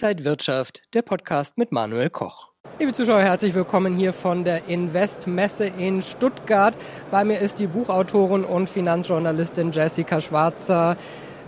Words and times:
Inside 0.00 0.24
Wirtschaft, 0.24 0.82
der 0.94 1.02
Podcast 1.02 1.58
mit 1.58 1.72
Manuel 1.72 2.08
Koch. 2.08 2.50
Liebe 2.78 2.92
Zuschauer, 2.92 3.20
herzlich 3.20 3.52
willkommen 3.54 3.96
hier 3.96 4.12
von 4.12 4.44
der 4.44 4.68
Investmesse 4.68 5.66
in 5.66 6.02
Stuttgart. 6.02 6.78
Bei 7.10 7.24
mir 7.24 7.40
ist 7.40 7.58
die 7.58 7.66
Buchautorin 7.66 8.44
und 8.44 8.70
Finanzjournalistin 8.70 9.72
Jessica 9.72 10.20
Schwarzer. 10.20 10.96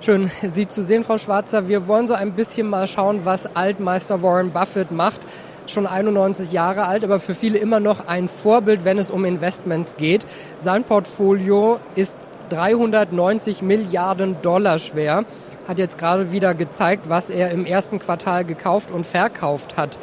Schön, 0.00 0.32
Sie 0.42 0.66
zu 0.66 0.82
sehen, 0.82 1.04
Frau 1.04 1.16
Schwarzer. 1.16 1.68
Wir 1.68 1.86
wollen 1.86 2.08
so 2.08 2.14
ein 2.14 2.34
bisschen 2.34 2.66
mal 2.66 2.88
schauen, 2.88 3.24
was 3.24 3.54
Altmeister 3.54 4.20
Warren 4.20 4.50
Buffett 4.50 4.90
macht. 4.90 5.28
Schon 5.68 5.86
91 5.86 6.50
Jahre 6.50 6.86
alt, 6.86 7.04
aber 7.04 7.20
für 7.20 7.36
viele 7.36 7.58
immer 7.58 7.78
noch 7.78 8.08
ein 8.08 8.26
Vorbild, 8.26 8.84
wenn 8.84 8.98
es 8.98 9.12
um 9.12 9.24
Investments 9.24 9.94
geht. 9.96 10.26
Sein 10.56 10.82
Portfolio 10.82 11.78
ist 11.94 12.16
390 12.48 13.62
Milliarden 13.62 14.42
Dollar 14.42 14.80
schwer 14.80 15.24
hat 15.70 15.78
jetzt 15.78 15.98
gerade 15.98 16.32
wieder 16.32 16.52
gezeigt, 16.54 17.08
was 17.08 17.30
er 17.30 17.52
im 17.52 17.64
ersten 17.64 18.00
Quartal 18.00 18.44
gekauft 18.44 18.90
und 18.90 19.06
verkauft 19.06 19.76
hat. 19.76 20.00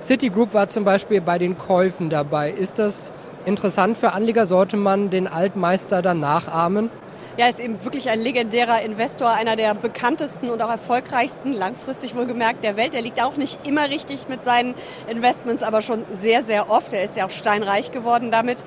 Citigroup 0.00 0.54
war 0.54 0.68
zum 0.68 0.84
Beispiel 0.84 1.20
bei 1.20 1.36
den 1.36 1.58
Käufen 1.58 2.10
dabei. 2.10 2.52
Ist 2.52 2.78
das 2.78 3.10
interessant 3.44 3.98
für 3.98 4.12
Anleger? 4.12 4.46
Sollte 4.46 4.76
man 4.76 5.10
den 5.10 5.26
Altmeister 5.26 6.00
dann 6.00 6.20
nachahmen? 6.20 6.90
Ja, 7.36 7.48
ist 7.48 7.58
eben 7.58 7.82
wirklich 7.84 8.08
ein 8.08 8.20
legendärer 8.20 8.82
Investor, 8.82 9.30
einer 9.30 9.56
der 9.56 9.74
bekanntesten 9.74 10.48
und 10.48 10.62
auch 10.62 10.70
erfolgreichsten, 10.70 11.54
langfristig 11.54 12.14
wohlgemerkt, 12.14 12.62
der 12.62 12.76
Welt. 12.76 12.94
Er 12.94 13.02
liegt 13.02 13.20
auch 13.20 13.36
nicht 13.36 13.66
immer 13.66 13.88
richtig 13.88 14.28
mit 14.28 14.44
seinen 14.44 14.74
Investments, 15.08 15.64
aber 15.64 15.82
schon 15.82 16.04
sehr, 16.12 16.44
sehr 16.44 16.70
oft. 16.70 16.92
Er 16.92 17.02
ist 17.02 17.16
ja 17.16 17.26
auch 17.26 17.30
steinreich 17.30 17.90
geworden 17.90 18.30
damit. 18.30 18.64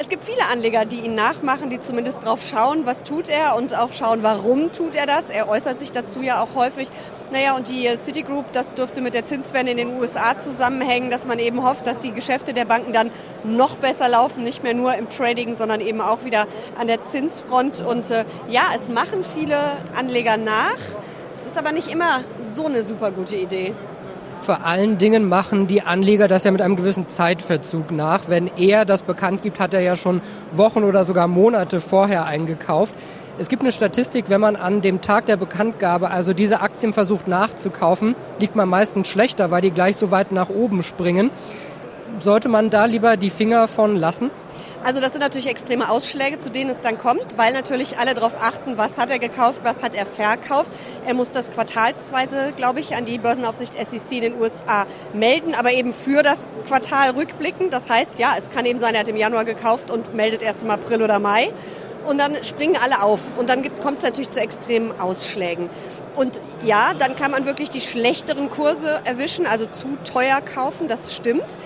Es 0.00 0.08
gibt 0.08 0.24
viele 0.24 0.46
Anleger, 0.46 0.84
die 0.84 1.00
ihn 1.00 1.16
nachmachen, 1.16 1.70
die 1.70 1.80
zumindest 1.80 2.24
drauf 2.24 2.40
schauen, 2.48 2.86
was 2.86 3.02
tut 3.02 3.28
er 3.28 3.56
und 3.56 3.76
auch 3.76 3.92
schauen, 3.92 4.22
warum 4.22 4.72
tut 4.72 4.94
er 4.94 5.06
das. 5.06 5.28
Er 5.28 5.48
äußert 5.48 5.80
sich 5.80 5.90
dazu 5.90 6.22
ja 6.22 6.40
auch 6.40 6.54
häufig. 6.54 6.88
Naja, 7.32 7.56
und 7.56 7.68
die 7.68 7.88
Citigroup, 7.96 8.52
das 8.52 8.76
dürfte 8.76 9.00
mit 9.00 9.14
der 9.14 9.24
Zinswende 9.24 9.72
in 9.72 9.76
den 9.76 9.98
USA 9.98 10.38
zusammenhängen, 10.38 11.10
dass 11.10 11.26
man 11.26 11.40
eben 11.40 11.64
hofft, 11.64 11.84
dass 11.88 11.98
die 11.98 12.12
Geschäfte 12.12 12.54
der 12.54 12.64
Banken 12.64 12.92
dann 12.92 13.10
noch 13.42 13.76
besser 13.76 14.08
laufen, 14.08 14.44
nicht 14.44 14.62
mehr 14.62 14.72
nur 14.72 14.94
im 14.94 15.10
Trading, 15.10 15.54
sondern 15.54 15.80
eben 15.80 16.00
auch 16.00 16.24
wieder 16.24 16.46
an 16.78 16.86
der 16.86 17.00
Zinsfront. 17.00 17.80
Und 17.80 18.08
äh, 18.12 18.24
ja, 18.48 18.66
es 18.76 18.88
machen 18.90 19.24
viele 19.24 19.58
Anleger 19.98 20.36
nach. 20.36 20.78
Es 21.36 21.44
ist 21.44 21.58
aber 21.58 21.72
nicht 21.72 21.88
immer 21.88 22.20
so 22.40 22.66
eine 22.66 22.84
super 22.84 23.10
gute 23.10 23.34
Idee. 23.34 23.74
Vor 24.40 24.64
allen 24.64 24.98
Dingen 24.98 25.28
machen 25.28 25.66
die 25.66 25.82
Anleger 25.82 26.28
das 26.28 26.44
ja 26.44 26.50
mit 26.50 26.62
einem 26.62 26.76
gewissen 26.76 27.08
Zeitverzug 27.08 27.90
nach. 27.90 28.28
Wenn 28.28 28.50
er 28.56 28.84
das 28.84 29.02
bekannt 29.02 29.42
gibt, 29.42 29.60
hat 29.60 29.74
er 29.74 29.80
ja 29.80 29.96
schon 29.96 30.20
Wochen 30.52 30.84
oder 30.84 31.04
sogar 31.04 31.26
Monate 31.26 31.80
vorher 31.80 32.24
eingekauft. 32.24 32.94
Es 33.38 33.48
gibt 33.48 33.62
eine 33.62 33.72
Statistik, 33.72 34.26
wenn 34.28 34.40
man 34.40 34.56
an 34.56 34.80
dem 34.80 35.00
Tag 35.00 35.26
der 35.26 35.36
Bekanntgabe 35.36 36.10
also 36.10 36.32
diese 36.32 36.60
Aktien 36.60 36.92
versucht 36.92 37.28
nachzukaufen, 37.28 38.14
liegt 38.38 38.56
man 38.56 38.68
meistens 38.68 39.08
schlechter, 39.08 39.50
weil 39.50 39.60
die 39.60 39.70
gleich 39.70 39.96
so 39.96 40.10
weit 40.10 40.32
nach 40.32 40.48
oben 40.48 40.82
springen. 40.82 41.30
Sollte 42.20 42.48
man 42.48 42.70
da 42.70 42.86
lieber 42.86 43.16
die 43.16 43.30
Finger 43.30 43.68
von 43.68 43.96
lassen? 43.96 44.30
Also 44.84 45.00
das 45.00 45.12
sind 45.12 45.20
natürlich 45.20 45.48
extreme 45.48 45.90
Ausschläge, 45.90 46.38
zu 46.38 46.50
denen 46.50 46.70
es 46.70 46.80
dann 46.80 46.98
kommt, 46.98 47.36
weil 47.36 47.52
natürlich 47.52 47.98
alle 47.98 48.14
darauf 48.14 48.34
achten, 48.40 48.78
was 48.78 48.96
hat 48.96 49.10
er 49.10 49.18
gekauft, 49.18 49.60
was 49.64 49.82
hat 49.82 49.94
er 49.94 50.06
verkauft. 50.06 50.70
Er 51.06 51.14
muss 51.14 51.32
das 51.32 51.50
quartalsweise, 51.50 52.52
glaube 52.56 52.80
ich, 52.80 52.94
an 52.94 53.04
die 53.04 53.18
Börsenaufsicht 53.18 53.74
SEC 53.74 54.12
in 54.12 54.22
den 54.22 54.40
USA 54.40 54.86
melden, 55.12 55.54
aber 55.54 55.72
eben 55.72 55.92
für 55.92 56.22
das 56.22 56.46
Quartal 56.66 57.10
rückblickend. 57.10 57.72
Das 57.72 57.88
heißt, 57.88 58.18
ja, 58.18 58.34
es 58.38 58.50
kann 58.50 58.64
eben 58.66 58.78
sein, 58.78 58.94
er 58.94 59.00
hat 59.00 59.08
im 59.08 59.16
Januar 59.16 59.44
gekauft 59.44 59.90
und 59.90 60.14
meldet 60.14 60.42
erst 60.42 60.62
im 60.62 60.70
April 60.70 61.02
oder 61.02 61.18
Mai. 61.18 61.52
Und 62.06 62.18
dann 62.18 62.42
springen 62.42 62.76
alle 62.82 63.02
auf. 63.02 63.36
Und 63.36 63.50
dann 63.50 63.62
kommt 63.80 63.98
es 63.98 64.04
natürlich 64.04 64.30
zu 64.30 64.40
extremen 64.40 64.98
Ausschlägen. 64.98 65.68
Und 66.18 66.40
ja, 66.64 66.94
dann 66.94 67.14
kann 67.14 67.30
man 67.30 67.46
wirklich 67.46 67.70
die 67.70 67.80
schlechteren 67.80 68.50
Kurse 68.50 69.00
erwischen, 69.04 69.46
also 69.46 69.66
zu 69.66 69.86
teuer 70.02 70.40
kaufen, 70.40 70.88
das 70.88 71.14
stimmt. 71.14 71.58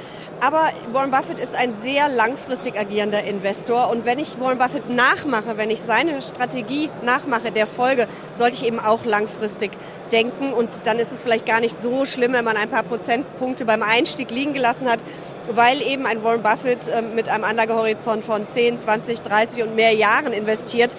Aber 0.45 0.69
Warren 0.93 1.11
Buffett 1.11 1.39
ist 1.39 1.55
ein 1.55 1.75
sehr 1.75 2.11
langfristig 2.11 2.79
agierender 2.79 3.25
Investor. 3.25 3.89
Und 3.91 4.05
wenn 4.05 4.19
ich 4.19 4.39
Warren 4.41 4.59
Buffett 4.59 4.91
nachmache, 4.91 5.57
wenn 5.57 5.71
ich 5.71 5.81
seine 5.81 6.21
Strategie 6.21 6.91
nachmache, 7.03 7.51
der 7.51 7.67
Folge, 7.67 8.09
sollte 8.35 8.57
ich 8.57 8.67
eben 8.67 8.79
auch 8.79 9.07
langfristig 9.07 9.71
denken. 10.11 10.53
Und 10.53 10.87
dann 10.87 10.99
ist 10.99 11.13
es 11.13 11.23
vielleicht 11.23 11.47
gar 11.47 11.61
nicht 11.61 11.75
so 11.75 12.05
schlimm, 12.05 12.35
wenn 12.35 12.45
man 12.45 12.59
ein 12.59 12.69
paar 12.69 12.83
Prozentpunkte 12.83 13.65
beim 13.65 13.83
Einstieg 13.83 14.31
liegen 14.31 14.53
gelassen 14.53 14.91
hat, 14.91 14.99
weil 15.51 15.81
eben 15.81 16.05
ein 16.05 16.23
Warren 16.23 16.43
Buffett 16.43 16.91
ähm, 16.93 17.15
mit 17.15 17.31
einem 17.31 17.45
Anlagehorizont 17.45 18.23
von 18.23 18.47
10, 18.47 18.77
20, 18.77 19.23
30 19.23 19.63
und 19.63 19.77
mehr 19.77 19.95
Jahren 19.95 20.35
investiert. 20.35 20.95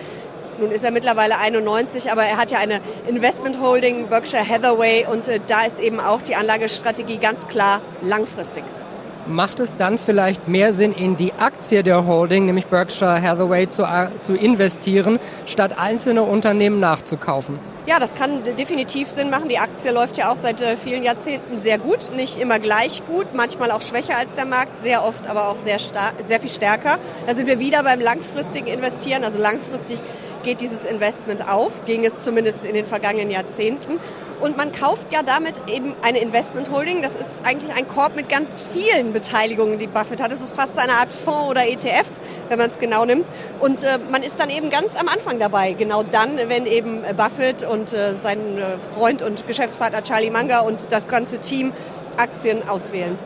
Nun 0.60 0.72
ist 0.72 0.84
er 0.84 0.92
mittlerweile 0.92 1.38
91, 1.38 2.12
aber 2.12 2.24
er 2.24 2.38
hat 2.38 2.52
ja 2.52 2.60
eine 2.60 2.80
Investment 3.08 3.60
Holding, 3.62 4.08
Berkshire 4.08 4.48
Hathaway, 4.48 5.06
und 5.12 5.28
äh, 5.28 5.40
da 5.48 5.66
ist 5.66 5.80
eben 5.80 6.00
auch 6.00 6.22
die 6.22 6.36
Anlagestrategie 6.36 7.18
ganz 7.18 7.48
klar 7.48 7.82
langfristig 8.02 8.64
macht 9.28 9.60
es 9.60 9.76
dann 9.76 9.98
vielleicht 9.98 10.48
mehr 10.48 10.74
Sinn, 10.74 10.92
in 10.92 11.16
die 11.16 11.34
Aktie 11.34 11.84
der 11.84 12.06
Holding, 12.06 12.46
nämlich 12.46 12.66
Berkshire 12.68 13.22
Hathaway, 13.22 13.70
zu, 13.70 13.84
äh, 13.84 14.10
zu 14.22 14.36
investieren, 14.36 15.20
statt 15.46 15.78
einzelne 15.78 16.24
Unternehmen 16.24 16.80
nachzukaufen? 16.80 17.60
Ja, 17.86 18.00
das 18.00 18.16
kann 18.16 18.44
definitiv 18.44 19.10
Sinn 19.10 19.30
machen. 19.30 19.50
Die 19.50 19.58
Aktie 19.58 19.92
läuft 19.92 20.18
ja 20.18 20.32
auch 20.32 20.38
seit 20.38 20.62
äh, 20.62 20.78
vielen 20.78 21.04
Jahrzehnten 21.04 21.58
sehr 21.58 21.78
gut, 21.78 22.12
nicht 22.16 22.38
immer 22.38 22.60
gleich 22.60 23.04
gut, 23.06 23.34
manchmal 23.34 23.72
auch 23.72 23.82
schwächer 23.82 24.18
als 24.18 24.34
der 24.36 24.46
Markt, 24.46 24.78
sehr 24.78 25.04
oft 25.04 25.28
aber 25.28 25.50
auch 25.50 25.58
sehr, 25.58 25.78
sehr 26.26 26.40
viel 26.40 26.50
stärker. 26.50 26.98
Da 27.28 27.36
sind 27.36 27.46
wir 27.46 27.60
wieder 27.60 27.84
beim 27.84 28.00
langfristigen 28.00 28.68
Investieren. 28.68 29.26
Also 29.26 29.38
langfristig 29.38 30.00
geht 30.44 30.62
dieses 30.62 30.86
Investment 30.86 31.50
auf, 31.50 31.86
ging 31.86 32.06
es 32.06 32.24
zumindest 32.24 32.66
in 32.66 32.74
den 32.74 32.86
vergangenen 32.86 33.32
Jahrzehnten. 33.32 34.00
Und 34.42 34.58
man 34.58 34.72
kauft 34.72 35.14
ja 35.14 35.24
damit 35.24 35.62
eben 35.68 35.96
eine 36.02 36.20
Investment 36.20 36.70
Holding. 36.70 37.02
Das 37.02 37.16
ist 37.16 37.40
eigentlich 37.46 37.74
ein 37.76 37.88
Korb 37.88 38.16
mit 38.16 38.28
ganz 38.30 38.62
vielen 38.74 39.14
Beteiligungen, 39.14 39.80
die 39.80 39.88
Buffett 39.88 40.22
hat. 40.22 40.32
Das 40.32 40.42
ist 40.42 40.54
fast 40.54 40.78
eine 40.78 40.94
Art 40.94 41.14
Fonds 41.14 41.50
oder 41.50 41.66
ETF, 41.66 42.08
wenn 42.50 42.60
man 42.60 42.70
es 42.70 42.78
genau 42.78 43.06
nimmt. 43.06 43.26
Und 43.60 43.84
äh, 43.84 44.00
man 44.12 44.22
ist 44.22 44.40
dann 44.40 44.50
eben 44.50 44.70
ganz 44.70 44.96
am 44.96 45.08
Anfang 45.08 45.40
dabei. 45.40 45.74
Genau 45.74 46.04
dann, 46.04 46.38
wenn 46.48 46.66
eben 46.66 47.04
Buffett 47.16 47.64
und 47.64 47.94
äh, 47.94 48.16
sein 48.16 48.58
äh, 48.58 48.78
Freund 48.94 49.22
und 49.22 49.48
Geschäftspartner 49.48 50.04
Charlie 50.04 50.30
Munger 50.30 50.66
und 50.66 50.92
das 50.92 51.08
ganze 51.08 51.40
Team 51.40 51.72
Aktien 52.18 52.68
auswählen. 52.68 53.18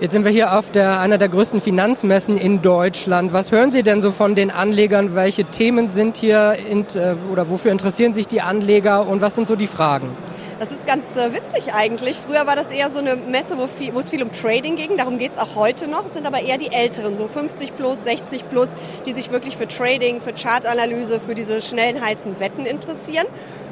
Jetzt 0.00 0.12
sind 0.12 0.24
wir 0.24 0.32
hier 0.32 0.58
auf 0.58 0.72
der, 0.72 0.98
einer 0.98 1.18
der 1.18 1.28
größten 1.28 1.60
Finanzmessen 1.60 2.36
in 2.36 2.60
Deutschland. 2.60 3.32
Was 3.32 3.52
hören 3.52 3.70
Sie 3.70 3.82
denn 3.82 4.02
so 4.02 4.10
von 4.10 4.34
den 4.34 4.50
Anlegern? 4.50 5.14
Welche 5.14 5.44
Themen 5.44 5.86
sind 5.86 6.16
hier 6.16 6.56
in, 6.68 6.86
äh, 6.94 7.14
oder 7.30 7.48
wofür 7.50 7.70
interessieren 7.70 8.12
sich 8.12 8.26
die 8.26 8.40
Anleger 8.40 9.06
und 9.06 9.20
was 9.20 9.36
sind 9.36 9.46
so 9.46 9.54
die 9.54 9.68
Fragen? 9.68 10.16
Das 10.58 10.72
ist 10.72 10.86
ganz 10.86 11.16
äh, 11.16 11.32
witzig 11.32 11.74
eigentlich. 11.74 12.16
Früher 12.16 12.46
war 12.46 12.56
das 12.56 12.70
eher 12.70 12.88
so 12.88 13.00
eine 13.00 13.16
Messe, 13.16 13.58
wo, 13.58 13.66
viel, 13.66 13.94
wo 13.94 13.98
es 13.98 14.10
viel 14.10 14.22
um 14.22 14.32
Trading 14.32 14.76
ging. 14.76 14.96
Darum 14.96 15.18
geht 15.18 15.32
es 15.32 15.38
auch 15.38 15.56
heute 15.56 15.88
noch. 15.88 16.06
Es 16.06 16.14
sind 16.14 16.26
aber 16.26 16.40
eher 16.40 16.58
die 16.58 16.72
Älteren, 16.72 17.14
so 17.14 17.28
50 17.28 17.76
plus, 17.76 18.04
60 18.04 18.48
plus, 18.48 18.70
die 19.06 19.12
sich 19.12 19.30
wirklich 19.30 19.56
für 19.56 19.68
Trading, 19.68 20.20
für 20.20 20.32
Chartanalyse, 20.32 21.20
für 21.20 21.34
diese 21.34 21.62
schnellen, 21.62 22.00
heißen 22.00 22.40
Wetten 22.40 22.64
interessieren. 22.64 23.26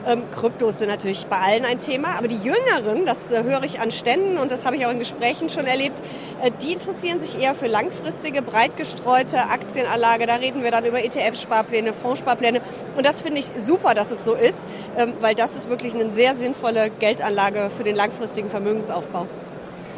Ähm, 0.06 0.22
Kryptos 0.32 0.78
sind 0.78 0.88
natürlich 0.88 1.26
bei 1.26 1.36
allen 1.36 1.64
ein 1.64 1.78
Thema, 1.78 2.16
aber 2.16 2.28
die 2.28 2.38
Jüngeren, 2.38 3.04
das 3.06 3.30
äh, 3.30 3.42
höre 3.42 3.62
ich 3.64 3.80
an 3.80 3.90
Ständen 3.90 4.38
und 4.38 4.50
das 4.50 4.64
habe 4.64 4.76
ich 4.76 4.86
auch 4.86 4.90
in 4.90 4.98
Gesprächen 4.98 5.48
schon 5.48 5.66
erlebt, 5.66 6.02
äh, 6.42 6.50
die 6.62 6.72
interessieren 6.72 7.20
sich 7.20 7.40
eher 7.40 7.54
für 7.54 7.66
langfristige, 7.66 8.42
breit 8.42 8.76
gestreute 8.76 9.38
Aktienanlage. 9.38 10.26
Da 10.26 10.36
reden 10.36 10.62
wir 10.62 10.70
dann 10.70 10.84
über 10.84 11.04
ETF-Sparpläne, 11.04 11.92
Fondssparpläne 11.92 12.60
und 12.96 13.04
das 13.04 13.22
finde 13.22 13.40
ich 13.40 13.46
super, 13.58 13.94
dass 13.94 14.10
es 14.10 14.24
so 14.24 14.34
ist, 14.34 14.66
ähm, 14.96 15.14
weil 15.20 15.34
das 15.34 15.54
ist 15.56 15.68
wirklich 15.68 15.94
eine 15.94 16.10
sehr 16.10 16.34
sinnvolle 16.34 16.90
Geldanlage 16.90 17.70
für 17.76 17.84
den 17.84 17.96
langfristigen 17.96 18.48
Vermögensaufbau 18.48 19.26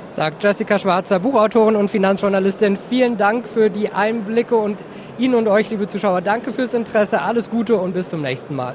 sagt 0.09 0.45
Jessica 0.45 0.79
Schwarzer, 0.79 1.19
Buchautorin 1.19 1.75
und 1.75 1.89
Finanzjournalistin. 1.89 2.77
Vielen 2.77 3.17
Dank 3.17 3.49
für 3.49 3.71
die 3.71 3.91
Einblicke 3.91 4.57
und 4.57 4.85
Ihnen 5.19 5.35
und 5.35 5.49
euch, 5.49 5.71
liebe 5.71 5.87
Zuschauer, 5.87 6.21
danke 6.21 6.53
fürs 6.53 6.75
Interesse, 6.75 7.23
alles 7.23 7.49
Gute 7.49 7.77
und 7.77 7.95
bis 7.95 8.11
zum 8.11 8.21
nächsten 8.21 8.55
Mal. 8.55 8.75